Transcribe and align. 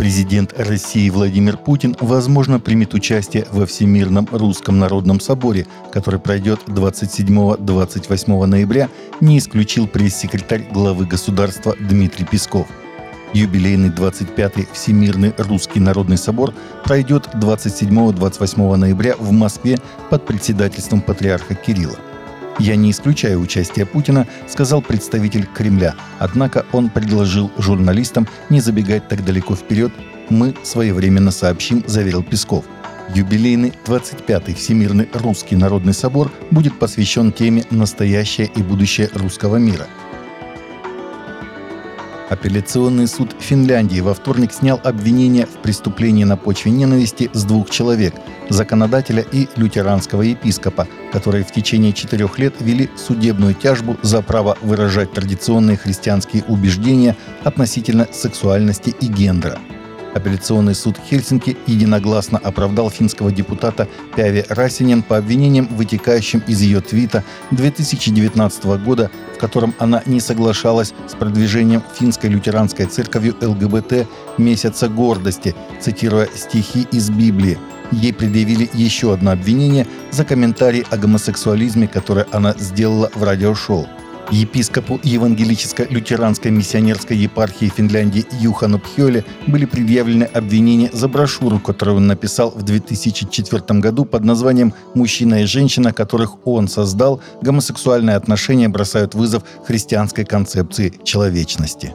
Президент 0.00 0.54
России 0.58 1.10
Владимир 1.10 1.58
Путин, 1.58 1.94
возможно, 2.00 2.58
примет 2.58 2.94
участие 2.94 3.46
во 3.52 3.66
Всемирном 3.66 4.26
Русском 4.32 4.78
Народном 4.78 5.20
Соборе, 5.20 5.66
который 5.92 6.18
пройдет 6.18 6.60
27-28 6.68 8.46
ноября, 8.46 8.88
не 9.20 9.36
исключил 9.36 9.86
пресс-секретарь 9.86 10.66
главы 10.72 11.04
государства 11.04 11.76
Дмитрий 11.78 12.24
Песков. 12.24 12.66
Юбилейный 13.34 13.90
25-й 13.90 14.68
Всемирный 14.72 15.34
Русский 15.36 15.80
Народный 15.80 16.16
Собор 16.16 16.54
пройдет 16.82 17.28
27-28 17.34 18.76
ноября 18.76 19.16
в 19.18 19.32
Москве 19.32 19.76
под 20.08 20.24
председательством 20.24 21.02
патриарха 21.02 21.54
Кирилла. 21.54 21.98
«Я 22.58 22.76
не 22.76 22.90
исключаю 22.90 23.40
участие 23.40 23.86
Путина», 23.86 24.26
сказал 24.46 24.82
представитель 24.82 25.46
Кремля. 25.46 25.94
Однако 26.18 26.66
он 26.72 26.90
предложил 26.90 27.50
журналистам 27.58 28.26
не 28.50 28.60
забегать 28.60 29.08
так 29.08 29.24
далеко 29.24 29.54
вперед. 29.54 29.92
«Мы 30.28 30.54
своевременно 30.62 31.30
сообщим», 31.30 31.82
заверил 31.86 32.22
Песков. 32.22 32.64
Юбилейный 33.14 33.72
25-й 33.86 34.54
Всемирный 34.54 35.08
Русский 35.14 35.56
Народный 35.56 35.94
Собор 35.94 36.30
будет 36.50 36.78
посвящен 36.78 37.32
теме 37.32 37.64
«Настоящее 37.70 38.48
и 38.54 38.62
будущее 38.62 39.10
русского 39.14 39.56
мира». 39.56 39.88
Апелляционный 42.30 43.08
суд 43.08 43.34
Финляндии 43.40 43.98
во 43.98 44.14
вторник 44.14 44.52
снял 44.52 44.80
обвинение 44.84 45.46
в 45.46 45.60
преступлении 45.62 46.22
на 46.22 46.36
почве 46.36 46.70
ненависти 46.70 47.28
с 47.32 47.42
двух 47.42 47.70
человек– 47.70 48.14
законодателя 48.48 49.22
и 49.32 49.48
лютеранского 49.56 50.22
епископа, 50.22 50.86
которые 51.12 51.42
в 51.42 51.50
течение 51.50 51.92
четырех 51.92 52.38
лет 52.38 52.54
вели 52.60 52.88
судебную 52.96 53.54
тяжбу 53.54 53.96
за 54.02 54.22
право 54.22 54.56
выражать 54.62 55.12
традиционные 55.12 55.76
христианские 55.76 56.44
убеждения 56.44 57.16
относительно 57.42 58.06
сексуальности 58.12 58.94
и 59.00 59.08
гендера– 59.08 59.58
Апелляционный 60.14 60.74
суд 60.74 60.96
Хельсинки 60.98 61.56
единогласно 61.66 62.38
оправдал 62.38 62.90
финского 62.90 63.30
депутата 63.30 63.88
Пяви 64.16 64.44
Расинен 64.48 65.02
по 65.02 65.16
обвинениям, 65.16 65.68
вытекающим 65.68 66.42
из 66.46 66.60
ее 66.62 66.80
твита 66.80 67.22
2019 67.52 68.64
года, 68.84 69.10
в 69.34 69.38
котором 69.38 69.74
она 69.78 70.02
не 70.06 70.20
соглашалась 70.20 70.92
с 71.08 71.14
продвижением 71.14 71.82
финской 71.98 72.28
лютеранской 72.28 72.86
церковью 72.86 73.36
ЛГБТ 73.40 74.06
«Месяца 74.38 74.88
гордости», 74.88 75.54
цитируя 75.80 76.28
стихи 76.34 76.86
из 76.90 77.10
Библии. 77.10 77.58
Ей 77.92 78.12
предъявили 78.12 78.70
еще 78.72 79.12
одно 79.12 79.32
обвинение 79.32 79.86
за 80.10 80.24
комментарий 80.24 80.84
о 80.90 80.96
гомосексуализме, 80.96 81.88
которое 81.88 82.26
она 82.30 82.54
сделала 82.58 83.10
в 83.14 83.22
радиошоу. 83.22 83.86
Епископу 84.30 85.00
Евангелическо-лютеранской 85.02 86.52
миссионерской 86.52 87.16
епархии 87.16 87.66
Финляндии 87.66 88.24
Юхану 88.40 88.78
Пхёле 88.78 89.24
были 89.48 89.64
предъявлены 89.64 90.24
обвинения 90.24 90.88
за 90.92 91.08
брошюру, 91.08 91.58
которую 91.58 91.96
он 91.96 92.06
написал 92.06 92.50
в 92.50 92.62
2004 92.62 93.80
году 93.80 94.04
под 94.04 94.24
названием 94.24 94.72
«Мужчина 94.94 95.42
и 95.42 95.46
женщина, 95.46 95.92
которых 95.92 96.46
он 96.46 96.68
создал, 96.68 97.20
гомосексуальные 97.42 98.14
отношения 98.14 98.68
бросают 98.68 99.14
вызов 99.14 99.42
христианской 99.66 100.24
концепции 100.24 100.92
человечности». 101.02 101.92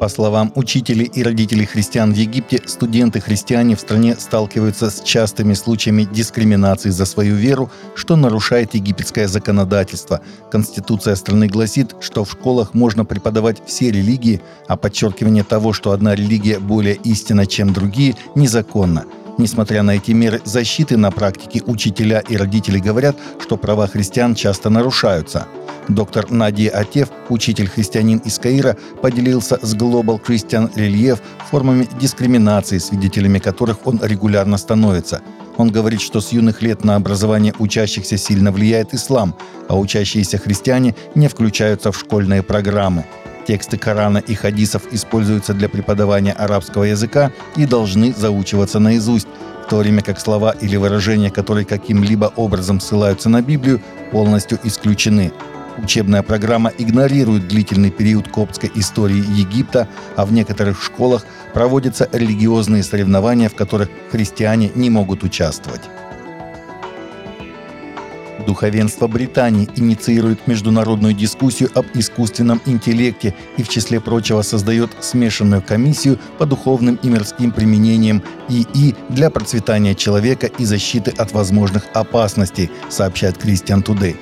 По 0.00 0.08
словам 0.08 0.50
учителей 0.54 1.10
и 1.14 1.22
родителей 1.22 1.66
христиан 1.66 2.14
в 2.14 2.16
Египте, 2.16 2.62
студенты-христиане 2.64 3.76
в 3.76 3.80
стране 3.80 4.16
сталкиваются 4.16 4.88
с 4.88 5.02
частыми 5.02 5.52
случаями 5.52 6.08
дискриминации 6.10 6.88
за 6.88 7.04
свою 7.04 7.34
веру, 7.34 7.70
что 7.94 8.16
нарушает 8.16 8.74
египетское 8.74 9.28
законодательство. 9.28 10.22
Конституция 10.50 11.16
страны 11.16 11.48
гласит, 11.48 11.94
что 12.00 12.24
в 12.24 12.32
школах 12.32 12.72
можно 12.72 13.04
преподавать 13.04 13.58
все 13.66 13.90
религии, 13.90 14.40
а 14.68 14.78
подчеркивание 14.78 15.44
того, 15.44 15.74
что 15.74 15.90
одна 15.90 16.14
религия 16.14 16.58
более 16.58 16.94
истинна, 16.94 17.44
чем 17.44 17.74
другие, 17.74 18.16
незаконно– 18.34 19.04
Несмотря 19.40 19.82
на 19.82 19.92
эти 19.92 20.10
меры 20.12 20.42
защиты, 20.44 20.98
на 20.98 21.10
практике 21.10 21.62
учителя 21.64 22.20
и 22.20 22.36
родители 22.36 22.78
говорят, 22.78 23.16
что 23.40 23.56
права 23.56 23.86
христиан 23.86 24.34
часто 24.34 24.68
нарушаются– 24.68 25.46
Доктор 25.88 26.30
Надия 26.30 26.70
Атев, 26.70 27.08
учитель-христианин 27.30 28.18
из 28.18 28.38
Каира, 28.38 28.76
поделился 29.02 29.58
с 29.60 29.74
Global 29.74 30.20
Christian 30.22 30.72
Relief 30.74 31.18
формами 31.50 31.88
дискриминации, 31.98 32.78
свидетелями 32.78 33.38
которых 33.38 33.86
он 33.86 33.98
регулярно 34.02 34.56
становится. 34.56 35.20
Он 35.56 35.70
говорит, 35.70 36.00
что 36.00 36.20
с 36.20 36.32
юных 36.32 36.62
лет 36.62 36.84
на 36.84 36.96
образование 36.96 37.54
учащихся 37.58 38.18
сильно 38.18 38.52
влияет 38.52 38.94
ислам, 38.94 39.34
а 39.68 39.76
учащиеся 39.76 40.38
христиане 40.38 40.94
не 41.14 41.28
включаются 41.28 41.90
в 41.90 41.98
школьные 41.98 42.42
программы. 42.42 43.04
Тексты 43.50 43.78
Корана 43.78 44.18
и 44.18 44.34
хадисов 44.34 44.82
используются 44.92 45.54
для 45.54 45.68
преподавания 45.68 46.30
арабского 46.30 46.84
языка 46.84 47.32
и 47.56 47.66
должны 47.66 48.12
заучиваться 48.12 48.78
наизусть, 48.78 49.26
в 49.66 49.68
то 49.68 49.78
время 49.78 50.02
как 50.02 50.20
слова 50.20 50.52
или 50.52 50.76
выражения, 50.76 51.32
которые 51.32 51.64
каким-либо 51.64 52.32
образом 52.36 52.78
ссылаются 52.78 53.28
на 53.28 53.42
Библию, 53.42 53.82
полностью 54.12 54.60
исключены. 54.62 55.32
Учебная 55.78 56.22
программа 56.22 56.70
игнорирует 56.78 57.48
длительный 57.48 57.90
период 57.90 58.28
коптской 58.28 58.70
истории 58.76 59.24
Египта, 59.36 59.88
а 60.14 60.26
в 60.26 60.32
некоторых 60.32 60.80
школах 60.80 61.26
проводятся 61.52 62.08
религиозные 62.12 62.84
соревнования, 62.84 63.48
в 63.48 63.56
которых 63.56 63.88
христиане 64.12 64.70
не 64.76 64.90
могут 64.90 65.24
участвовать. 65.24 65.82
Духовенство 68.50 69.06
Британии 69.06 69.68
инициирует 69.76 70.48
международную 70.48 71.14
дискуссию 71.14 71.70
об 71.76 71.86
искусственном 71.94 72.60
интеллекте 72.66 73.32
и, 73.56 73.62
в 73.62 73.68
числе 73.68 74.00
прочего, 74.00 74.42
создает 74.42 74.90
смешанную 74.98 75.62
комиссию 75.62 76.18
по 76.36 76.46
духовным 76.46 76.96
и 76.96 77.08
мирским 77.08 77.52
применениям 77.52 78.24
ИИ 78.48 78.96
для 79.08 79.30
процветания 79.30 79.94
человека 79.94 80.48
и 80.48 80.64
защиты 80.64 81.12
от 81.16 81.30
возможных 81.30 81.84
опасностей, 81.94 82.72
сообщает 82.88 83.38
Кристиан 83.38 83.84
Тудей. 83.84 84.16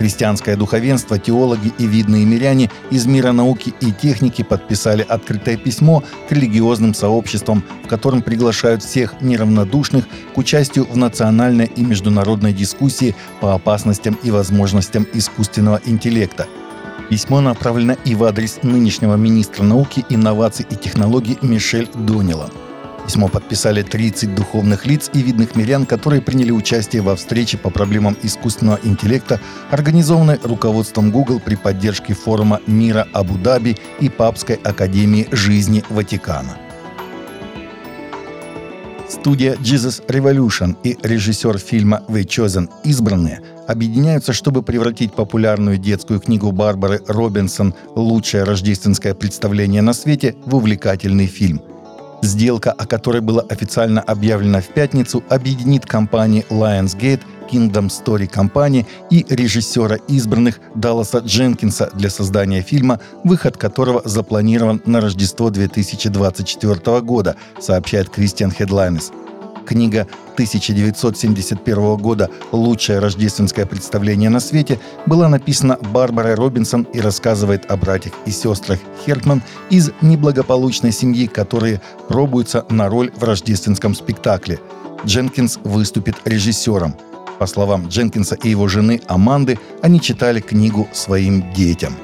Христианское 0.00 0.56
духовенство, 0.56 1.18
теологи 1.18 1.74
и 1.76 1.86
видные 1.86 2.24
миряне 2.24 2.70
из 2.90 3.04
мира 3.04 3.32
науки 3.32 3.74
и 3.82 3.92
техники 3.92 4.40
подписали 4.40 5.04
открытое 5.06 5.58
письмо 5.58 6.02
к 6.26 6.32
религиозным 6.32 6.94
сообществам, 6.94 7.62
в 7.84 7.86
котором 7.86 8.22
приглашают 8.22 8.82
всех 8.82 9.20
неравнодушных 9.20 10.06
к 10.34 10.38
участию 10.38 10.86
в 10.90 10.96
национальной 10.96 11.66
и 11.66 11.84
международной 11.84 12.54
дискуссии 12.54 13.14
по 13.42 13.52
опасностям 13.52 14.18
и 14.22 14.30
возможностям 14.30 15.06
искусственного 15.12 15.82
интеллекта. 15.84 16.46
Письмо 17.10 17.42
направлено 17.42 17.94
и 18.06 18.14
в 18.14 18.24
адрес 18.24 18.60
нынешнего 18.62 19.16
министра 19.16 19.64
науки, 19.64 20.06
инноваций 20.08 20.64
и 20.70 20.76
технологий 20.76 21.36
Мишель 21.42 21.90
Донила. 21.92 22.48
Письмо 23.06 23.28
подписали 23.28 23.82
30 23.82 24.34
духовных 24.34 24.86
лиц 24.86 25.10
и 25.12 25.22
видных 25.22 25.56
мирян, 25.56 25.86
которые 25.86 26.22
приняли 26.22 26.50
участие 26.50 27.02
во 27.02 27.16
встрече 27.16 27.58
по 27.58 27.70
проблемам 27.70 28.16
искусственного 28.22 28.78
интеллекта, 28.82 29.40
организованной 29.70 30.38
руководством 30.42 31.10
Google 31.10 31.40
при 31.40 31.56
поддержке 31.56 32.14
форума 32.14 32.60
мира 32.66 33.06
Абу-Даби 33.12 33.76
и 34.00 34.08
Папской 34.08 34.56
академии 34.56 35.28
жизни 35.32 35.82
Ватикана. 35.88 36.56
Студия 39.08 39.54
Jesus 39.56 40.06
Revolution 40.06 40.76
и 40.84 40.96
режиссер 41.02 41.58
фильма 41.58 42.04
«The 42.08 42.24
Chosen. 42.24 42.68
Избранные» 42.84 43.40
объединяются, 43.66 44.32
чтобы 44.32 44.62
превратить 44.62 45.12
популярную 45.14 45.78
детскую 45.78 46.20
книгу 46.20 46.52
Барбары 46.52 47.00
Робинсон 47.08 47.74
«Лучшее 47.96 48.44
рождественское 48.44 49.14
представление 49.14 49.82
на 49.82 49.94
свете» 49.94 50.36
в 50.46 50.54
увлекательный 50.54 51.26
фильм– 51.26 51.60
Сделка, 52.22 52.72
о 52.72 52.86
которой 52.86 53.22
было 53.22 53.40
официально 53.48 54.00
объявлено 54.00 54.60
в 54.60 54.66
пятницу, 54.68 55.24
объединит 55.28 55.86
компании 55.86 56.44
Lionsgate, 56.50 57.22
Kingdom 57.50 57.88
Story 57.88 58.30
Company 58.30 58.86
и 59.10 59.26
режиссера 59.28 59.96
избранных 60.08 60.60
Далласа 60.74 61.18
Дженкинса 61.18 61.90
для 61.94 62.10
создания 62.10 62.62
фильма, 62.62 63.00
выход 63.24 63.56
которого 63.56 64.02
запланирован 64.04 64.82
на 64.84 65.00
Рождество 65.00 65.50
2024 65.50 67.00
года, 67.00 67.36
сообщает 67.58 68.10
Кристиан 68.10 68.50
Хедлайнес. 68.50 69.12
Книга 69.66 70.06
1971 70.34 71.96
года 71.96 72.30
«Лучшее 72.52 72.98
рождественское 72.98 73.66
представление 73.66 74.30
на 74.30 74.40
свете» 74.40 74.78
была 75.06 75.28
написана 75.28 75.78
Барбарой 75.80 76.34
Робинсон 76.34 76.82
и 76.92 77.00
рассказывает 77.00 77.70
о 77.70 77.76
братьях 77.76 78.14
и 78.26 78.30
сестрах 78.30 78.78
Херкман 79.04 79.42
из 79.68 79.90
неблагополучной 80.00 80.92
семьи, 80.92 81.26
которые 81.26 81.80
пробуются 82.08 82.64
на 82.70 82.88
роль 82.88 83.12
в 83.14 83.22
рождественском 83.22 83.94
спектакле. 83.94 84.58
Дженкинс 85.04 85.58
выступит 85.64 86.16
режиссером. 86.24 86.94
По 87.38 87.46
словам 87.46 87.88
Дженкинса 87.88 88.34
и 88.34 88.50
его 88.50 88.68
жены 88.68 89.00
Аманды, 89.08 89.58
они 89.82 90.00
читали 90.00 90.40
книгу 90.40 90.88
своим 90.92 91.52
детям. 91.52 91.94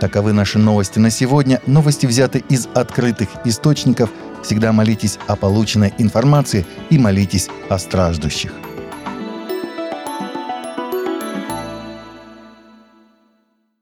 Таковы 0.00 0.34
наши 0.34 0.58
новости 0.58 0.98
на 0.98 1.08
сегодня. 1.08 1.62
Новости 1.66 2.04
взяты 2.04 2.44
из 2.50 2.68
открытых 2.74 3.28
источников– 3.44 4.10
Всегда 4.46 4.72
молитесь 4.72 5.18
о 5.26 5.34
полученной 5.34 5.92
информации 5.98 6.64
и 6.88 6.98
молитесь 6.98 7.48
о 7.68 7.80
страждущих. 7.80 8.52